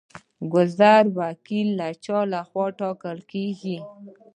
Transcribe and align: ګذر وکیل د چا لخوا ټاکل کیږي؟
ګذر 0.53 1.03
وکیل 1.19 1.69
د 1.79 1.81
چا 2.03 2.19
لخوا 2.33 2.65
ټاکل 2.79 3.17
کیږي؟ 3.31 3.77